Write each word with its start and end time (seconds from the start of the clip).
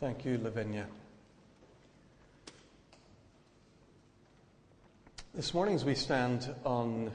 Thank 0.00 0.24
you, 0.24 0.38
Lavinia. 0.38 0.86
This 5.34 5.52
morning, 5.52 5.74
as 5.74 5.84
we 5.84 5.96
stand 5.96 6.54
on, 6.64 7.10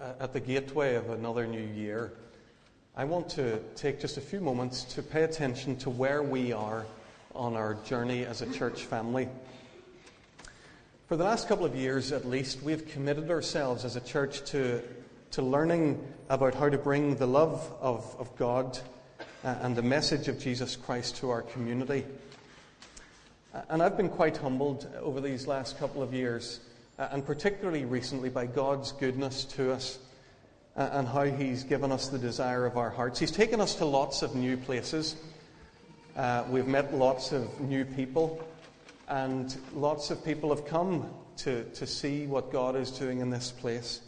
uh, 0.00 0.14
at 0.20 0.32
the 0.32 0.40
gateway 0.40 0.94
of 0.94 1.10
another 1.10 1.46
new 1.46 1.60
year, 1.60 2.14
I 2.96 3.04
want 3.04 3.28
to 3.30 3.58
take 3.76 4.00
just 4.00 4.16
a 4.16 4.22
few 4.22 4.40
moments 4.40 4.84
to 4.94 5.02
pay 5.02 5.24
attention 5.24 5.76
to 5.76 5.90
where 5.90 6.22
we 6.22 6.50
are 6.50 6.86
on 7.34 7.56
our 7.56 7.74
journey 7.84 8.24
as 8.24 8.40
a 8.40 8.50
church 8.50 8.84
family. 8.84 9.28
For 11.08 11.18
the 11.18 11.24
last 11.24 11.46
couple 11.46 11.66
of 11.66 11.76
years, 11.76 12.10
at 12.10 12.24
least, 12.24 12.62
we've 12.62 12.88
committed 12.88 13.30
ourselves 13.30 13.84
as 13.84 13.96
a 13.96 14.00
church 14.00 14.42
to, 14.46 14.80
to 15.32 15.42
learning 15.42 16.02
about 16.30 16.54
how 16.54 16.70
to 16.70 16.78
bring 16.78 17.16
the 17.16 17.26
love 17.26 17.70
of, 17.82 18.16
of 18.18 18.34
God 18.38 18.78
and 19.44 19.76
the 19.76 19.82
message 19.82 20.28
of 20.28 20.38
Jesus 20.38 20.74
Christ 20.74 21.16
to 21.16 21.28
our 21.28 21.42
community. 21.42 22.06
Uh, 23.52 23.60
and 23.68 23.82
I've 23.82 23.94
been 23.94 24.08
quite 24.08 24.38
humbled 24.38 24.88
over 25.02 25.20
these 25.20 25.46
last 25.46 25.78
couple 25.78 26.02
of 26.02 26.14
years, 26.14 26.60
uh, 26.98 27.08
and 27.10 27.26
particularly 27.26 27.84
recently, 27.84 28.30
by 28.30 28.46
God's 28.46 28.92
goodness 28.92 29.44
to 29.44 29.70
us 29.70 29.98
and 30.76 31.06
how 31.06 31.24
He's 31.24 31.62
given 31.62 31.92
us 31.92 32.08
the 32.08 32.18
desire 32.18 32.64
of 32.64 32.78
our 32.78 32.88
hearts. 32.88 33.20
He's 33.20 33.30
taken 33.30 33.60
us 33.60 33.74
to 33.76 33.84
lots 33.84 34.22
of 34.22 34.34
new 34.34 34.56
places. 34.56 35.16
Uh, 36.16 36.44
we've 36.48 36.66
met 36.66 36.94
lots 36.94 37.30
of 37.32 37.60
new 37.60 37.84
people, 37.84 38.42
and 39.08 39.54
lots 39.74 40.10
of 40.10 40.24
people 40.24 40.48
have 40.48 40.64
come 40.64 41.06
to, 41.36 41.64
to 41.74 41.86
see 41.86 42.26
what 42.26 42.50
God 42.50 42.76
is 42.76 42.90
doing 42.90 43.20
in 43.20 43.28
this 43.28 43.50
place. 43.50 44.00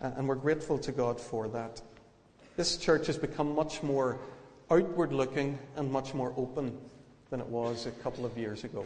And 0.00 0.28
we're 0.28 0.36
grateful 0.36 0.78
to 0.78 0.92
God 0.92 1.20
for 1.20 1.48
that. 1.48 1.82
This 2.56 2.76
church 2.76 3.08
has 3.08 3.18
become 3.18 3.52
much 3.54 3.82
more 3.82 4.20
outward 4.70 5.12
looking 5.12 5.58
and 5.76 5.90
much 5.90 6.14
more 6.14 6.32
open 6.36 6.76
than 7.30 7.40
it 7.40 7.46
was 7.46 7.86
a 7.86 7.90
couple 7.90 8.24
of 8.24 8.36
years 8.36 8.64
ago. 8.64 8.84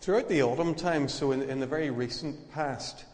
Throughout 0.00 0.28
the 0.28 0.42
autumn 0.42 0.74
time, 0.74 1.08
so 1.08 1.32
in, 1.32 1.42
in 1.42 1.60
the 1.60 1.66
very 1.66 1.90
recent 1.90 2.50
past, 2.52 3.04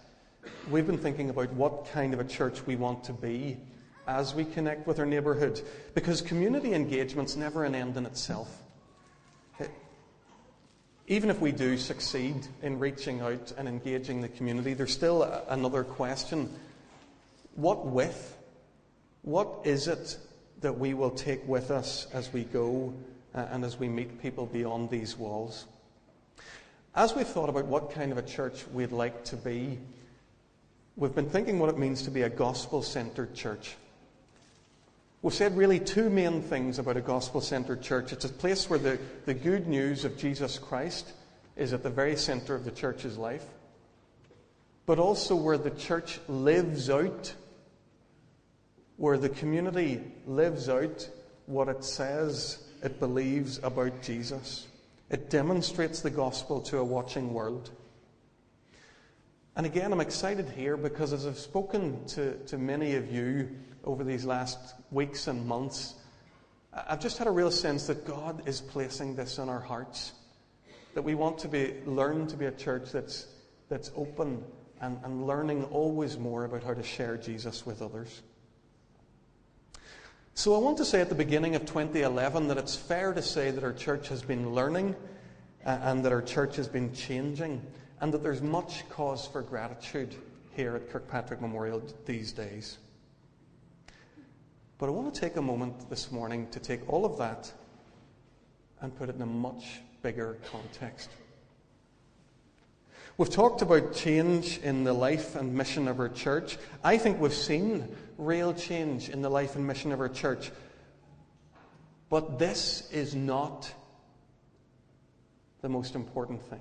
we've 0.71 0.87
been 0.87 0.99
thinking 0.99 1.31
about 1.31 1.53
what 1.55 1.91
kind 1.91 2.15
of 2.15 2.21
a 2.21 2.25
church 2.25 2.67
we 2.67 2.77
want 2.77 3.03
to 3.05 3.13
be 3.13 3.57
as 4.07 4.35
we 4.35 4.45
connect 4.45 4.87
with 4.87 4.99
our 4.99 5.07
neighbourhood. 5.07 5.61
Because 5.95 6.21
community 6.21 6.75
engagement's 6.75 7.37
never 7.37 7.65
an 7.65 7.75
end 7.75 7.97
in 7.97 8.07
itself. 8.07 8.61
Even 11.07 11.29
if 11.29 11.39
we 11.39 11.53
do 11.53 11.77
succeed 11.77 12.47
in 12.63 12.79
reaching 12.79 13.21
out 13.21 13.53
and 13.59 13.69
engaging 13.69 14.23
the 14.23 14.29
community, 14.29 14.73
there's 14.73 14.93
still 14.93 15.23
another 15.49 15.85
question. 15.85 16.51
What 17.57 17.85
with? 17.85 18.39
What 19.25 19.61
is 19.65 19.89
it 19.89 20.19
that 20.61 20.79
we 20.79 20.93
will 20.93 21.11
take 21.11 21.49
with 21.49 21.71
us 21.71 22.07
as 22.13 22.31
we 22.31 22.45
go 22.45 22.93
uh, 23.35 23.47
and 23.51 23.65
as 23.65 23.79
we 23.79 23.89
meet 23.89 24.21
people 24.21 24.45
beyond 24.45 24.91
these 24.91 25.17
walls? 25.17 25.65
As 26.95 27.15
we've 27.15 27.27
thought 27.27 27.49
about 27.49 27.65
what 27.65 27.91
kind 27.91 28.13
of 28.13 28.19
a 28.19 28.23
church 28.23 28.67
we'd 28.75 28.93
like 28.93 29.25
to 29.25 29.37
be, 29.37 29.79
we've 30.97 31.15
been 31.15 31.31
thinking 31.31 31.59
what 31.59 31.71
it 31.71 31.79
means 31.79 32.03
to 32.03 32.11
be 32.11 32.21
a 32.21 32.29
gospel 32.29 32.83
centered 32.83 33.35
church. 33.35 33.77
We've 35.23 35.33
said 35.33 35.57
really 35.57 35.81
two 35.81 36.11
main 36.11 36.43
things 36.43 36.79
about 36.79 36.99
a 36.99 37.01
gospel 37.01 37.41
centered 37.41 37.81
church. 37.81 38.13
It's 38.13 38.27
a 38.27 38.29
place 38.29 38.69
where 38.69 38.79
the, 38.79 38.99
the 39.25 39.33
good 39.33 39.67
news 39.67 40.05
of 40.05 40.19
Jesus 40.19 40.59
Christ 40.59 41.11
is 41.57 41.73
at 41.73 41.83
the 41.83 41.89
very 41.89 42.17
center 42.17 42.55
of 42.55 42.67
the 42.67 42.71
church's 42.71 43.17
life, 43.17 43.47
but 44.85 44.99
also 44.99 45.35
where 45.35 45.57
the 45.57 45.71
church 45.71 46.21
lives 46.29 46.91
out 46.91 47.33
where 48.97 49.19
the 49.19 49.29
community 49.29 50.01
lives 50.27 50.69
out 50.69 51.09
what 51.47 51.69
it 51.69 51.85
says 51.85 52.65
it 52.83 53.01
believes 53.01 53.59
about 53.63 54.03
Jesus. 54.03 54.67
It 55.11 55.31
demonstrates 55.31 56.01
the 56.01 56.11
gospel 56.11 56.61
to 56.63 56.79
a 56.79 56.85
watching 56.85 57.33
world. 57.33 57.71
And 59.57 59.67
again, 59.67 59.93
I'm 59.93 60.01
excited 60.01 60.49
here 60.51 60.77
because 60.77 61.13
as 61.13 61.27
I've 61.27 61.39
spoken 61.39 62.05
to, 62.09 62.37
to 62.47 62.59
many 62.59 62.95
of 62.97 63.11
you 63.13 63.49
over 63.85 64.05
these 64.05 64.25
last 64.25 64.75
weeks 64.91 65.29
and 65.29 65.47
months, 65.47 65.95
I've 66.73 67.01
just 67.01 67.19
had 67.19 67.27
a 67.27 67.31
real 67.31 67.53
sense 67.53 67.87
that 67.87 68.05
God 68.05 68.43
is 68.47 68.61
placing 68.61 69.15
this 69.15 69.39
in 69.39 69.49
our 69.49 69.61
hearts. 69.61 70.13
That 70.95 71.03
we 71.03 71.15
want 71.15 71.39
to 71.39 71.49
be, 71.49 71.75
learn 71.87 72.27
to 72.27 72.37
be 72.37 72.47
a 72.47 72.53
church 72.53 72.91
that's, 72.91 73.29
that's 73.69 73.93
open 73.97 74.43
and, 74.81 74.99
and 75.05 75.27
learning 75.27 75.65
always 75.65 76.19
more 76.19 76.45
about 76.45 76.65
how 76.65 76.75
to 76.75 76.83
share 76.83 77.17
Jesus 77.17 77.65
with 77.65 77.81
others. 77.81 78.23
So 80.37 80.57
I 80.57 80.59
want 80.59 80.79
to 80.79 80.85
say 80.85 81.01
at 81.01 81.09
the 81.09 81.15
beginning 81.15 81.55
of 81.55 81.65
2011 81.65 82.49
that 82.49 82.59
it's 82.59 82.75
fair 82.75 83.15
to 83.15 83.23
say 83.23 83.53
that 83.53 83.63
our 83.63 83.73
church 83.73 84.09
has 84.09 84.21
been 84.21 84.53
learning 84.53 84.97
uh, 85.65 85.79
and 85.83 86.05
that 86.05 86.11
our 86.11 86.23
church 86.23 86.57
has 86.57 86.67
been 86.67 86.93
changing 86.93 87.63
and 88.01 88.13
that 88.13 88.25
there's 88.25 88.43
much 88.43 88.87
cause 88.89 89.29
for 89.29 89.43
gratitude 89.43 90.13
here 90.57 90.75
at 90.75 90.91
Kirkpatrick 90.91 91.41
Memorial 91.41 91.81
these 92.05 92.33
days. 92.33 92.79
But 94.79 94.89
I 94.89 94.91
want 94.91 95.15
to 95.15 95.21
take 95.21 95.37
a 95.37 95.43
moment 95.43 95.89
this 95.89 96.11
morning 96.11 96.49
to 96.51 96.59
take 96.59 96.81
all 96.93 97.05
of 97.05 97.17
that 97.19 97.53
and 98.81 98.95
put 98.99 99.09
it 99.09 99.15
in 99.15 99.23
a 99.23 99.27
much 99.27 99.83
bigger 100.03 100.37
context. 100.51 101.11
We've 103.17 103.31
talked 103.31 103.63
about 103.63 103.95
change 103.95 104.59
in 104.59 104.83
the 104.83 104.93
life 104.93 105.37
and 105.37 105.55
mission 105.55 105.87
of 105.87 106.01
our 106.01 106.09
church. 106.09 106.59
I 106.83 106.99
think 106.99 107.21
we've 107.21 107.33
seen 107.33 107.89
real 108.19 108.53
change 108.53 109.09
in 109.09 109.23
the 109.23 109.29
life 109.29 109.55
and 109.55 109.65
mission 109.65 109.93
of 109.93 110.01
our 110.01 110.09
church. 110.09 110.51
But 112.11 112.41
this 112.41 112.91
is 112.91 113.15
not 113.15 113.73
the 115.61 115.69
most 115.69 115.95
important 115.95 116.43
thing. 116.43 116.61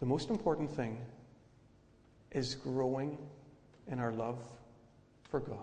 The 0.00 0.06
most 0.06 0.30
important 0.30 0.74
thing 0.74 0.98
is 2.32 2.56
growing 2.56 3.18
in 3.86 4.00
our 4.00 4.12
love 4.12 4.38
for 5.30 5.38
God. 5.38 5.58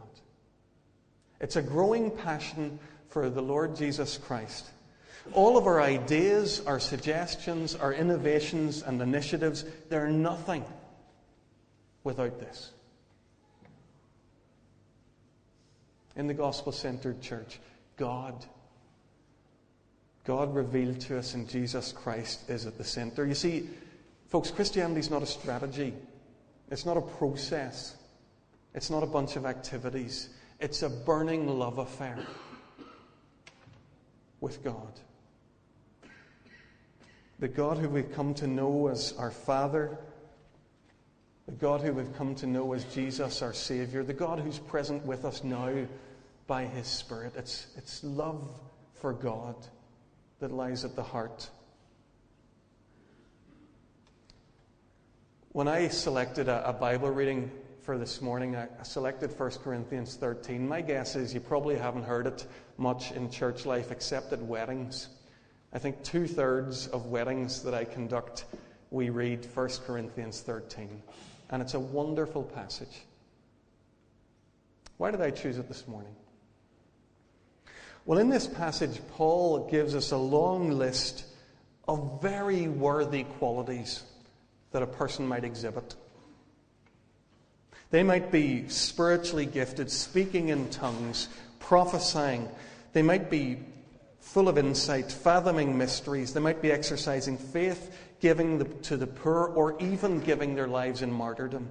It's 1.41 1.57
a 1.57 1.61
growing 1.61 2.09
passion 2.09 2.79
for 3.09 3.29
the 3.29 3.41
Lord 3.41 3.75
Jesus 3.75 4.17
Christ 4.17 4.65
all 5.33 5.57
of 5.57 5.67
our 5.67 5.81
ideas, 5.81 6.61
our 6.65 6.79
suggestions, 6.79 7.75
our 7.75 7.93
innovations 7.93 8.81
and 8.81 9.01
initiatives, 9.01 9.65
they're 9.89 10.09
nothing 10.09 10.63
without 12.03 12.39
this. 12.39 12.71
In 16.15 16.27
the 16.27 16.33
gospel 16.33 16.71
centered 16.71 17.21
church, 17.21 17.59
God, 17.95 18.45
God 20.23 20.53
revealed 20.55 20.99
to 21.01 21.17
us 21.17 21.35
in 21.35 21.47
Jesus 21.47 21.91
Christ 21.91 22.49
is 22.49 22.65
at 22.65 22.77
the 22.77 22.83
center. 22.83 23.25
You 23.25 23.35
see, 23.35 23.69
folks, 24.29 24.51
Christianity 24.51 24.99
is 24.99 25.09
not 25.09 25.21
a 25.21 25.27
strategy, 25.27 25.93
it's 26.71 26.85
not 26.85 26.97
a 26.97 27.01
process, 27.01 27.95
it's 28.73 28.89
not 28.89 29.03
a 29.03 29.07
bunch 29.07 29.35
of 29.35 29.45
activities. 29.45 30.29
It's 30.59 30.81
a 30.81 30.89
burning 30.89 31.47
love 31.47 31.77
affair 31.77 32.17
with 34.39 34.63
God 34.63 34.99
the 37.39 37.47
God 37.47 37.77
who 37.77 37.89
we've 37.89 38.11
come 38.13 38.33
to 38.35 38.47
know 38.47 38.87
as 38.87 39.13
our 39.17 39.31
Father, 39.31 39.97
the 41.45 41.51
God 41.53 41.81
who 41.81 41.93
we've 41.93 42.15
come 42.17 42.33
to 42.35 42.47
know 42.47 42.73
as 42.73 42.83
Jesus, 42.85 43.41
our 43.41 43.53
Savior, 43.53 44.03
the 44.03 44.13
God 44.13 44.39
who's 44.39 44.59
present 44.59 45.05
with 45.05 45.23
us 45.23 45.43
now 45.43 45.71
by 46.47 46.65
His 46.65 46.87
Spirit. 46.87 47.33
It's, 47.37 47.67
it's 47.77 48.03
love 48.03 48.49
for 48.95 49.13
God 49.13 49.55
that 50.39 50.51
lies 50.51 50.83
at 50.83 50.95
the 50.95 51.03
heart. 51.03 51.49
When 55.51 55.67
I 55.67 55.87
selected 55.87 56.47
a, 56.49 56.67
a 56.69 56.73
Bible 56.73 57.09
reading 57.09 57.51
for 57.81 57.97
this 57.97 58.21
morning, 58.21 58.55
I, 58.55 58.67
I 58.79 58.83
selected 58.83 59.37
1 59.37 59.51
Corinthians 59.63 60.15
13. 60.15 60.67
My 60.67 60.81
guess 60.81 61.15
is 61.15 61.33
you 61.33 61.39
probably 61.39 61.77
haven't 61.77 62.03
heard 62.03 62.27
it 62.27 62.45
much 62.77 63.11
in 63.11 63.29
church 63.29 63.65
life 63.65 63.91
except 63.91 64.33
at 64.33 64.41
weddings. 64.41 65.09
I 65.73 65.79
think 65.79 66.01
two 66.03 66.27
thirds 66.27 66.87
of 66.87 67.07
weddings 67.07 67.61
that 67.63 67.73
I 67.73 67.83
conduct, 67.83 68.45
we 68.89 69.09
read 69.09 69.45
1 69.53 69.69
Corinthians 69.85 70.41
13. 70.41 71.01
And 71.49 71.61
it's 71.61 71.73
a 71.73 71.79
wonderful 71.79 72.43
passage. 72.43 73.03
Why 74.97 75.11
did 75.11 75.21
I 75.21 75.29
choose 75.29 75.57
it 75.57 75.67
this 75.67 75.87
morning? 75.87 76.15
Well, 78.05 78.19
in 78.19 78.29
this 78.29 78.47
passage, 78.47 79.01
Paul 79.11 79.69
gives 79.69 79.93
us 79.93 80.11
a 80.11 80.17
long 80.17 80.71
list 80.71 81.25
of 81.87 82.21
very 82.21 82.67
worthy 82.67 83.23
qualities 83.23 84.03
that 84.71 84.81
a 84.81 84.87
person 84.87 85.27
might 85.27 85.43
exhibit. 85.43 85.95
They 87.89 88.03
might 88.03 88.31
be 88.31 88.67
spiritually 88.69 89.45
gifted, 89.45 89.89
speaking 89.91 90.49
in 90.49 90.69
tongues, 90.69 91.29
prophesying. 91.59 92.49
They 92.93 93.01
might 93.01 93.29
be 93.29 93.59
full 94.27 94.49
of 94.49 94.57
insight, 94.57 95.09
fathoming 95.09 95.77
mysteries. 95.77 96.33
They 96.33 96.41
might 96.41 96.61
be 96.61 96.69
exercising 96.69 97.37
faith, 97.37 97.97
giving 98.19 98.57
the, 98.57 98.65
to 98.65 98.97
the 98.97 99.07
poor, 99.07 99.53
or 99.55 99.81
even 99.81 100.19
giving 100.19 100.53
their 100.53 100.67
lives 100.67 101.01
in 101.01 101.11
martyrdom. 101.11 101.69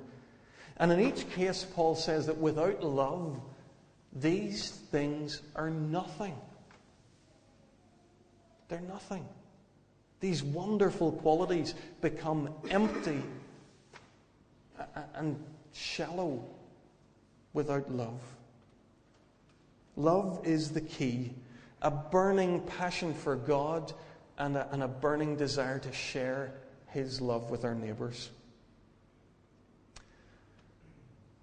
And 0.79 0.91
in 0.91 1.01
each 1.01 1.29
case, 1.31 1.67
Paul 1.75 1.95
says 1.95 2.27
that 2.27 2.39
without 2.39 2.83
love, 2.83 3.39
these 4.15 4.71
things 4.91 5.43
are 5.55 5.69
nothing. 5.69 6.35
They're 8.69 8.81
nothing. 8.81 9.27
These 10.21 10.43
wonderful 10.43 11.13
qualities 11.13 11.75
become 12.01 12.49
empty 12.71 13.23
and 15.15 15.39
shallow 15.75 16.43
without 17.53 17.93
love. 17.93 18.21
Love 19.95 20.41
is 20.45 20.71
the 20.71 20.81
key 20.81 21.35
a 21.83 21.91
burning 21.91 22.61
passion 22.63 23.15
for 23.15 23.37
God 23.37 23.93
and 24.39 24.57
a, 24.57 24.69
and 24.73 24.83
a 24.83 24.89
burning 24.89 25.37
desire 25.37 25.79
to 25.79 25.93
share 25.93 26.53
His 26.89 27.21
love 27.21 27.51
with 27.51 27.65
our 27.65 27.75
neighbours. 27.75 28.31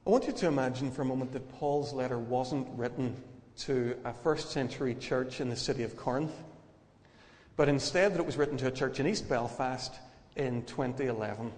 I 0.05 0.09
want 0.09 0.27
you 0.27 0.33
to 0.33 0.47
imagine 0.47 0.91
for 0.91 1.03
a 1.03 1.05
moment 1.05 1.31
that 1.31 1.47
Paul's 1.59 1.93
letter 1.93 2.19
wasn't 2.19 2.67
written 2.77 3.15
to 3.59 3.95
a 4.03 4.13
first 4.13 4.51
century 4.51 4.95
church 4.95 5.39
in 5.39 5.49
the 5.49 5.55
city 5.55 5.83
of 5.83 5.95
Corinth, 5.95 6.33
but 7.55 7.69
instead 7.69 8.13
that 8.13 8.19
it 8.19 8.25
was 8.25 8.35
written 8.35 8.57
to 8.57 8.67
a 8.67 8.71
church 8.71 8.99
in 8.99 9.07
East 9.07 9.29
Belfast 9.29 9.93
in 10.35 10.63
2011. 10.65 11.51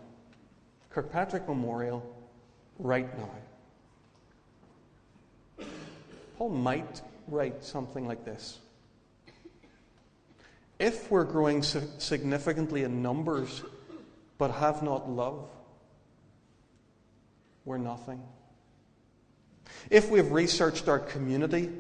Kirkpatrick 0.91 1.47
Memorial, 1.47 2.03
right 2.77 3.07
now. 3.17 3.29
Paul 6.37 6.49
might 6.49 7.01
write 7.27 7.63
something 7.63 8.07
like 8.07 8.25
this 8.25 8.59
If 10.79 11.09
we're 11.09 11.23
growing 11.23 11.63
significantly 11.63 12.83
in 12.83 13.01
numbers 13.01 13.63
but 14.37 14.51
have 14.51 14.83
not 14.83 15.09
love, 15.09 15.49
we're 17.63 17.77
nothing. 17.77 18.21
If 19.89 20.09
we've 20.09 20.31
researched 20.31 20.87
our 20.89 20.99
community, 20.99 21.71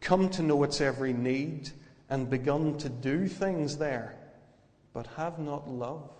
come 0.00 0.28
to 0.30 0.42
know 0.42 0.62
its 0.62 0.80
every 0.80 1.12
need, 1.12 1.70
and 2.10 2.28
begun 2.28 2.76
to 2.78 2.88
do 2.88 3.26
things 3.26 3.78
there, 3.78 4.14
but 4.92 5.06
have 5.16 5.38
not 5.38 5.68
love, 5.68 6.10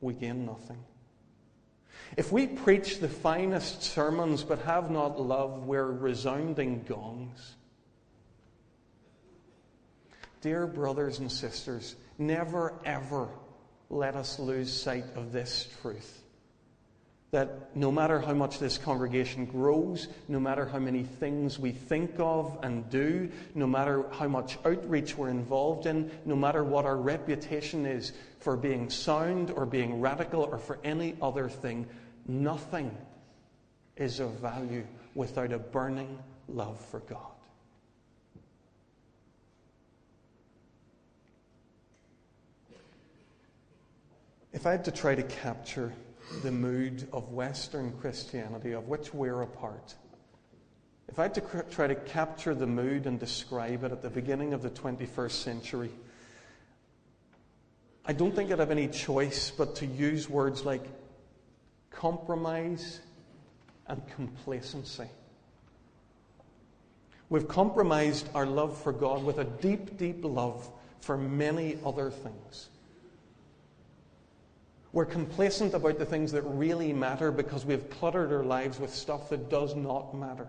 we 0.00 0.12
gain 0.14 0.44
nothing. 0.44 0.84
If 2.16 2.30
we 2.30 2.46
preach 2.46 2.98
the 2.98 3.08
finest 3.08 3.82
sermons 3.82 4.42
but 4.44 4.58
have 4.60 4.90
not 4.90 5.18
love, 5.18 5.64
we're 5.64 5.90
resounding 5.90 6.82
gongs. 6.82 7.56
Dear 10.42 10.66
brothers 10.66 11.18
and 11.18 11.32
sisters, 11.32 11.96
never 12.18 12.74
ever 12.84 13.28
let 13.88 14.14
us 14.14 14.38
lose 14.38 14.72
sight 14.72 15.04
of 15.16 15.32
this 15.32 15.68
truth 15.80 16.22
that 17.32 17.74
no 17.74 17.90
matter 17.90 18.20
how 18.20 18.34
much 18.34 18.58
this 18.58 18.76
congregation 18.76 19.46
grows, 19.46 20.08
no 20.28 20.38
matter 20.38 20.66
how 20.66 20.78
many 20.78 21.02
things 21.02 21.58
we 21.58 21.72
think 21.72 22.12
of 22.18 22.58
and 22.62 22.88
do, 22.90 23.30
no 23.54 23.66
matter 23.66 24.04
how 24.10 24.28
much 24.28 24.58
outreach 24.66 25.16
we're 25.16 25.30
involved 25.30 25.86
in, 25.86 26.10
no 26.26 26.36
matter 26.36 26.62
what 26.62 26.84
our 26.84 26.98
reputation 26.98 27.86
is 27.86 28.12
for 28.38 28.54
being 28.54 28.90
sound 28.90 29.50
or 29.50 29.64
being 29.64 29.98
radical 29.98 30.42
or 30.42 30.58
for 30.58 30.78
any 30.84 31.16
other 31.22 31.48
thing, 31.48 31.86
nothing 32.28 32.94
is 33.96 34.20
of 34.20 34.32
value 34.32 34.86
without 35.14 35.52
a 35.52 35.58
burning 35.58 36.18
love 36.48 36.78
for 36.84 37.00
God. 37.00 37.31
If 44.52 44.66
I 44.66 44.72
had 44.72 44.84
to 44.84 44.90
try 44.90 45.14
to 45.14 45.22
capture 45.22 45.92
the 46.42 46.52
mood 46.52 47.08
of 47.12 47.32
Western 47.32 47.92
Christianity, 47.92 48.72
of 48.72 48.88
which 48.88 49.12
we're 49.14 49.42
a 49.42 49.46
part. 49.46 49.94
If 51.08 51.18
I 51.18 51.22
had 51.22 51.34
to 51.34 51.64
try 51.70 51.86
to 51.86 51.94
capture 51.94 52.54
the 52.54 52.66
mood 52.66 53.06
and 53.06 53.18
describe 53.18 53.84
it 53.84 53.92
at 53.92 54.02
the 54.02 54.10
beginning 54.10 54.54
of 54.54 54.62
the 54.62 54.70
21st 54.70 55.30
century, 55.32 55.90
I 58.04 58.12
don't 58.12 58.34
think 58.34 58.50
I'd 58.50 58.58
have 58.58 58.70
any 58.70 58.88
choice 58.88 59.50
but 59.50 59.76
to 59.76 59.86
use 59.86 60.28
words 60.28 60.64
like 60.64 60.84
compromise 61.90 63.00
and 63.86 64.02
complacency. 64.14 65.08
We've 67.28 67.48
compromised 67.48 68.28
our 68.34 68.46
love 68.46 68.76
for 68.82 68.92
God 68.92 69.24
with 69.24 69.38
a 69.38 69.44
deep, 69.44 69.96
deep 69.96 70.24
love 70.24 70.68
for 71.00 71.16
many 71.16 71.78
other 71.84 72.10
things. 72.10 72.68
We're 74.92 75.06
complacent 75.06 75.72
about 75.72 75.98
the 75.98 76.04
things 76.04 76.32
that 76.32 76.42
really 76.42 76.92
matter 76.92 77.32
because 77.32 77.64
we've 77.64 77.88
cluttered 77.88 78.30
our 78.32 78.44
lives 78.44 78.78
with 78.78 78.94
stuff 78.94 79.30
that 79.30 79.48
does 79.48 79.74
not 79.74 80.14
matter. 80.14 80.48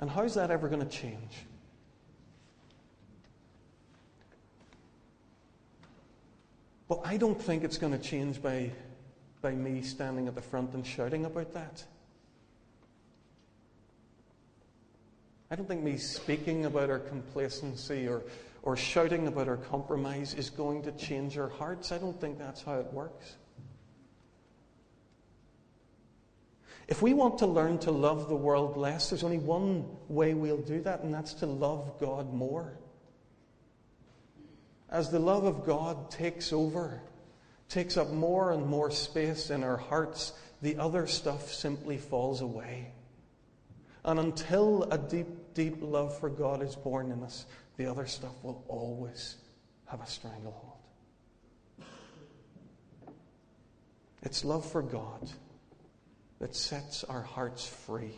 And 0.00 0.08
how's 0.08 0.34
that 0.34 0.50
ever 0.50 0.68
going 0.68 0.80
to 0.80 0.88
change? 0.88 1.44
Well, 6.88 7.02
I 7.04 7.18
don't 7.18 7.40
think 7.40 7.62
it's 7.62 7.76
going 7.76 7.92
to 7.92 7.98
change 7.98 8.42
by, 8.42 8.70
by 9.42 9.52
me 9.52 9.82
standing 9.82 10.26
at 10.28 10.34
the 10.34 10.42
front 10.42 10.72
and 10.72 10.84
shouting 10.84 11.26
about 11.26 11.52
that. 11.52 11.84
I 15.50 15.56
don't 15.56 15.66
think 15.66 15.82
me 15.82 15.96
speaking 15.96 16.64
about 16.64 16.90
our 16.90 17.00
complacency 17.00 18.06
or 18.06 18.22
or 18.62 18.76
shouting 18.76 19.26
about 19.26 19.48
our 19.48 19.56
compromise 19.56 20.34
is 20.34 20.50
going 20.50 20.82
to 20.82 20.92
change 20.92 21.38
our 21.38 21.48
hearts. 21.48 21.92
I 21.92 21.98
don't 21.98 22.20
think 22.20 22.38
that's 22.38 22.62
how 22.62 22.74
it 22.74 22.92
works. 22.92 23.36
If 26.88 27.02
we 27.02 27.14
want 27.14 27.38
to 27.38 27.46
learn 27.46 27.78
to 27.80 27.90
love 27.90 28.28
the 28.28 28.36
world 28.36 28.76
less, 28.76 29.10
there's 29.10 29.22
only 29.22 29.38
one 29.38 29.86
way 30.08 30.34
we'll 30.34 30.60
do 30.60 30.82
that, 30.82 31.00
and 31.02 31.14
that's 31.14 31.34
to 31.34 31.46
love 31.46 31.98
God 32.00 32.34
more. 32.34 32.76
As 34.90 35.08
the 35.08 35.20
love 35.20 35.44
of 35.44 35.64
God 35.64 36.10
takes 36.10 36.52
over, 36.52 37.00
takes 37.68 37.96
up 37.96 38.10
more 38.10 38.50
and 38.50 38.66
more 38.66 38.90
space 38.90 39.50
in 39.50 39.62
our 39.62 39.76
hearts, 39.76 40.32
the 40.62 40.76
other 40.78 41.06
stuff 41.06 41.52
simply 41.52 41.96
falls 41.96 42.40
away. 42.40 42.92
And 44.04 44.18
until 44.18 44.84
a 44.84 44.98
deep, 44.98 45.26
deep 45.54 45.76
love 45.80 46.18
for 46.18 46.30
God 46.30 46.62
is 46.62 46.74
born 46.76 47.12
in 47.12 47.22
us, 47.22 47.46
the 47.76 47.86
other 47.86 48.06
stuff 48.06 48.34
will 48.42 48.64
always 48.68 49.36
have 49.86 50.00
a 50.00 50.06
stranglehold. 50.06 50.78
It's 54.22 54.44
love 54.44 54.70
for 54.70 54.82
God 54.82 55.30
that 56.38 56.54
sets 56.54 57.04
our 57.04 57.22
hearts 57.22 57.66
free. 57.66 58.14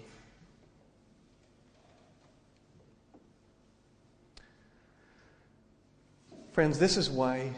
Friends, 6.52 6.78
this 6.78 6.96
is 6.96 7.08
why 7.08 7.50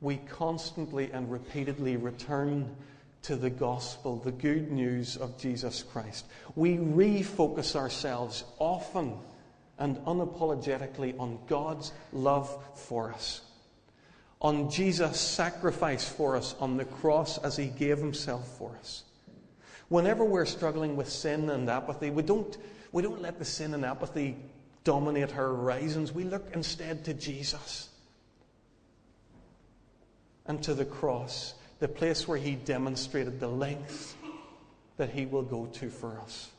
we 0.00 0.16
constantly 0.16 1.10
and 1.12 1.30
repeatedly 1.30 1.96
return 1.96 2.74
to 3.24 3.36
the 3.36 3.50
gospel, 3.50 4.16
the 4.16 4.30
good 4.30 4.70
news 4.70 5.16
of 5.16 5.38
Jesus 5.38 5.82
Christ. 5.82 6.26
We 6.54 6.76
refocus 6.76 7.74
ourselves 7.74 8.44
often 8.58 9.14
and 9.78 9.96
unapologetically 10.04 11.18
on 11.18 11.38
God's 11.46 11.92
love 12.12 12.56
for 12.74 13.12
us, 13.12 13.40
on 14.40 14.70
Jesus' 14.70 15.18
sacrifice 15.18 16.06
for 16.06 16.36
us 16.36 16.54
on 16.60 16.76
the 16.76 16.84
cross 16.84 17.38
as 17.38 17.56
he 17.56 17.66
gave 17.66 17.98
himself 17.98 18.46
for 18.58 18.76
us. 18.78 19.04
Whenever 19.88 20.24
we're 20.24 20.44
struggling 20.44 20.94
with 20.94 21.08
sin 21.08 21.48
and 21.48 21.68
apathy, 21.70 22.10
we 22.10 22.22
don't, 22.22 22.56
we 22.92 23.02
don't 23.02 23.22
let 23.22 23.38
the 23.38 23.44
sin 23.44 23.72
and 23.74 23.84
apathy 23.84 24.36
dominate 24.84 25.34
our 25.34 25.48
horizons. 25.48 26.12
We 26.12 26.24
look 26.24 26.46
instead 26.52 27.06
to 27.06 27.14
Jesus 27.14 27.88
and 30.46 30.62
to 30.62 30.74
the 30.74 30.84
cross, 30.84 31.54
the 31.84 31.88
place 31.88 32.26
where 32.26 32.38
he 32.38 32.54
demonstrated 32.54 33.38
the 33.38 33.46
length 33.46 34.16
that 34.96 35.10
he 35.10 35.26
will 35.26 35.42
go 35.42 35.66
to 35.66 35.90
for 35.90 36.18
us. 36.18 36.50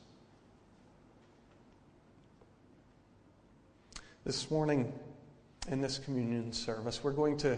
This 4.23 4.51
morning, 4.51 4.93
in 5.67 5.81
this 5.81 5.97
communion 5.97 6.53
service, 6.53 7.03
we're 7.03 7.11
going 7.11 7.37
to, 7.37 7.57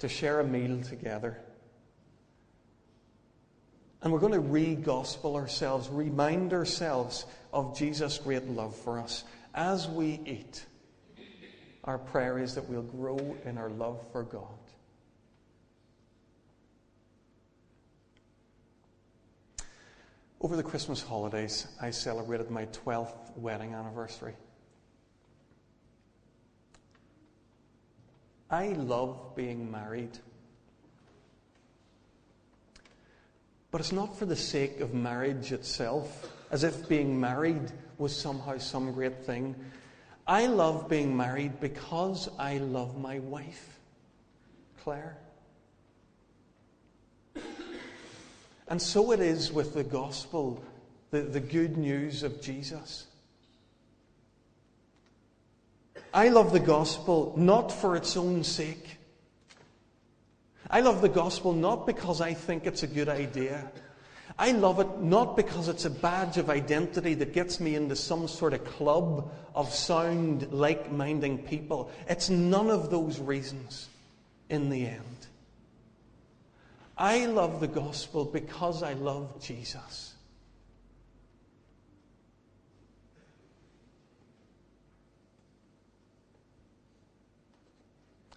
to 0.00 0.08
share 0.08 0.40
a 0.40 0.44
meal 0.44 0.82
together. 0.82 1.38
And 4.02 4.12
we're 4.12 4.18
going 4.18 4.32
to 4.32 4.40
re 4.40 4.74
gospel 4.74 5.36
ourselves, 5.36 5.88
remind 5.90 6.52
ourselves 6.52 7.24
of 7.52 7.78
Jesus' 7.78 8.18
great 8.18 8.48
love 8.48 8.74
for 8.74 8.98
us. 8.98 9.22
As 9.54 9.86
we 9.86 10.18
eat, 10.26 10.66
our 11.84 11.98
prayer 11.98 12.40
is 12.40 12.56
that 12.56 12.68
we'll 12.68 12.82
grow 12.82 13.36
in 13.44 13.58
our 13.58 13.70
love 13.70 14.00
for 14.10 14.24
God. 14.24 14.59
Over 20.42 20.56
the 20.56 20.62
Christmas 20.62 21.02
holidays, 21.02 21.66
I 21.82 21.90
celebrated 21.90 22.50
my 22.50 22.64
12th 22.66 23.36
wedding 23.36 23.74
anniversary. 23.74 24.34
I 28.50 28.68
love 28.68 29.36
being 29.36 29.70
married. 29.70 30.18
But 33.70 33.82
it's 33.82 33.92
not 33.92 34.18
for 34.18 34.24
the 34.24 34.34
sake 34.34 34.80
of 34.80 34.94
marriage 34.94 35.52
itself, 35.52 36.32
as 36.50 36.64
if 36.64 36.88
being 36.88 37.20
married 37.20 37.70
was 37.98 38.16
somehow 38.16 38.56
some 38.56 38.92
great 38.92 39.24
thing. 39.24 39.54
I 40.26 40.46
love 40.46 40.88
being 40.88 41.14
married 41.14 41.60
because 41.60 42.30
I 42.38 42.58
love 42.58 42.98
my 42.98 43.18
wife, 43.18 43.78
Claire. 44.82 45.18
And 48.70 48.80
so 48.80 49.10
it 49.10 49.18
is 49.18 49.52
with 49.52 49.74
the 49.74 49.82
gospel, 49.82 50.62
the, 51.10 51.22
the 51.22 51.40
good 51.40 51.76
news 51.76 52.22
of 52.22 52.40
Jesus. 52.40 53.06
I 56.14 56.28
love 56.28 56.52
the 56.52 56.60
gospel 56.60 57.34
not 57.36 57.72
for 57.72 57.96
its 57.96 58.16
own 58.16 58.44
sake. 58.44 58.96
I 60.70 60.80
love 60.80 61.02
the 61.02 61.08
gospel 61.08 61.52
not 61.52 61.84
because 61.84 62.20
I 62.20 62.32
think 62.32 62.64
it's 62.64 62.84
a 62.84 62.86
good 62.86 63.08
idea. 63.08 63.70
I 64.38 64.52
love 64.52 64.78
it 64.78 65.00
not 65.00 65.36
because 65.36 65.68
it's 65.68 65.84
a 65.84 65.90
badge 65.90 66.38
of 66.38 66.48
identity 66.48 67.14
that 67.14 67.32
gets 67.32 67.58
me 67.58 67.74
into 67.74 67.96
some 67.96 68.28
sort 68.28 68.54
of 68.54 68.64
club 68.64 69.32
of 69.52 69.74
sound, 69.74 70.52
like 70.52 70.92
minding 70.92 71.38
people. 71.38 71.90
It's 72.08 72.30
none 72.30 72.70
of 72.70 72.88
those 72.88 73.18
reasons 73.18 73.88
in 74.48 74.70
the 74.70 74.86
end. 74.86 75.26
I 77.00 77.24
love 77.24 77.60
the 77.60 77.66
gospel 77.66 78.26
because 78.26 78.82
I 78.82 78.92
love 78.92 79.42
Jesus. 79.42 80.16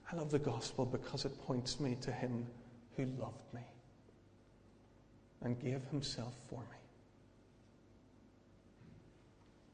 I 0.10 0.16
love 0.16 0.32
the 0.32 0.40
gospel 0.40 0.86
because 0.86 1.26
it 1.26 1.38
points 1.46 1.82
me 1.82 1.98
to 2.04 2.12
Him 2.14 2.48
who 2.96 3.06
loved 3.20 3.54
me 3.54 3.64
and 5.42 5.60
gave 5.60 5.84
Himself 5.92 6.34
for 6.50 6.62
me. 6.62 6.78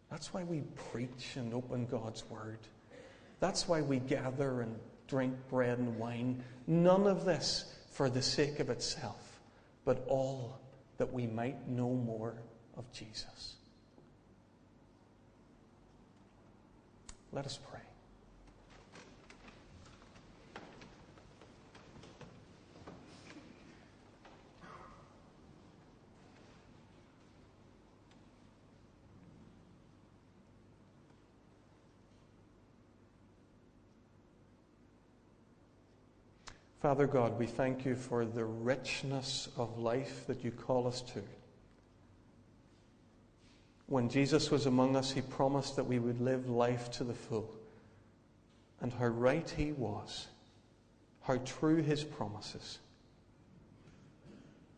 That's 0.10 0.34
why 0.34 0.41
we 0.41 0.62
preach 0.91 1.36
and 1.36 1.53
open 1.53 1.86
God's 1.86 2.27
Word. 2.27 2.58
That's 3.39 3.67
why 3.67 3.84
we 3.84 4.00
gather 4.00 4.62
and 4.62 4.79
drink 5.08 5.36
bread 5.48 5.77
and 5.77 5.96
wine. 6.00 6.43
None 6.65 7.05
of 7.05 7.24
this 7.24 7.75
for 7.91 8.10
the 8.10 8.22
sake 8.22 8.60
of 8.60 8.69
itself, 8.69 9.39
but 9.86 10.05
all 10.08 10.60
that 10.98 11.12
we 11.12 11.27
might 11.27 11.67
know 11.67 11.89
more 11.89 12.36
of 12.77 12.91
Jesus. 12.91 13.55
Let 17.31 17.46
us 17.46 17.60
pray. 17.69 17.79
Father 36.81 37.07
God, 37.07 37.38
we 37.38 37.45
thank 37.45 37.83
you 37.83 37.93
for 37.93 38.24
the 38.24 38.45
richness 38.45 39.50
of 39.57 39.77
life 39.77 40.25
that 40.27 40.45
you 40.45 40.51
call 40.51 40.88
us 40.88 41.01
to. 41.01 41.21
When 43.88 44.07
Jesus 44.07 44.50
was 44.50 44.65
among 44.65 44.95
us, 44.95 45.12
he 45.12 45.19
promised 45.21 45.75
that 45.75 45.83
we 45.83 46.00
would 46.00 46.21
live 46.21 46.50
life 46.50 46.89
to 46.91 47.03
the 47.03 47.13
full. 47.13 47.53
And 48.79 48.93
how 48.93 49.07
right 49.07 49.50
he 49.57 49.74
was, 49.74 50.27
how 51.24 51.36
true 51.43 51.81
his 51.81 52.05
promises. 52.05 52.79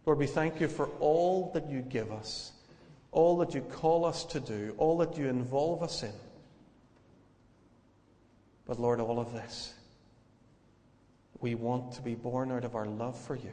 Lord, 0.07 0.17
we 0.17 0.25
thank 0.25 0.59
you 0.59 0.67
for 0.67 0.87
all 0.99 1.51
that 1.53 1.69
you 1.69 1.81
give 1.81 2.11
us, 2.11 2.53
all 3.11 3.37
that 3.37 3.53
you 3.53 3.61
call 3.61 4.05
us 4.05 4.25
to 4.25 4.39
do, 4.39 4.73
all 4.79 4.97
that 4.97 5.17
you 5.19 5.27
involve 5.27 5.83
us 5.83 6.01
in. 6.01 6.13
But 8.65 8.79
Lord, 8.79 8.99
all 8.99 9.19
of 9.19 9.33
this 9.33 9.75
we 11.41 11.55
want 11.55 11.91
to 11.93 12.01
be 12.01 12.15
born 12.15 12.51
out 12.51 12.63
of 12.63 12.75
our 12.75 12.85
love 12.85 13.19
for 13.19 13.35
you. 13.35 13.51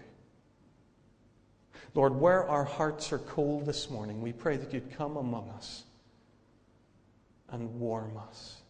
Lord, 1.94 2.14
where 2.14 2.46
our 2.46 2.64
hearts 2.64 3.12
are 3.12 3.18
cold 3.18 3.64
this 3.66 3.88
morning, 3.88 4.20
we 4.20 4.32
pray 4.32 4.56
that 4.58 4.72
you'd 4.72 4.96
come 4.96 5.16
among 5.16 5.48
us 5.50 5.84
and 7.50 7.80
warm 7.80 8.16
us. 8.28 8.60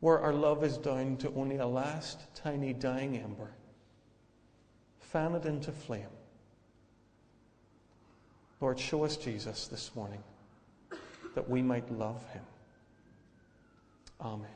Where 0.00 0.20
our 0.20 0.34
love 0.34 0.62
is 0.62 0.76
down 0.76 1.16
to 1.18 1.32
only 1.34 1.56
a 1.56 1.66
last 1.66 2.20
tiny 2.34 2.74
dying 2.74 3.16
ember, 3.16 3.50
fan 5.00 5.34
it 5.34 5.46
into 5.46 5.72
flame. 5.72 6.04
Lord, 8.60 8.78
show 8.78 9.04
us 9.04 9.16
Jesus 9.16 9.66
this 9.66 9.90
morning 9.94 10.22
that 11.34 11.48
we 11.48 11.62
might 11.62 11.90
love 11.90 12.22
him. 12.32 12.42
Amen. 14.20 14.55